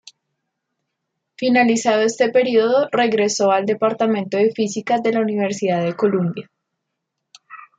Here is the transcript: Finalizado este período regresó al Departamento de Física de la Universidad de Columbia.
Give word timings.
Finalizado 1.35 2.01
este 2.01 2.31
período 2.31 2.87
regresó 2.91 3.51
al 3.51 3.67
Departamento 3.67 4.37
de 4.37 4.49
Física 4.51 4.97
de 4.97 5.11
la 5.11 5.21
Universidad 5.21 5.83
de 5.85 5.95
Columbia. 5.95 6.49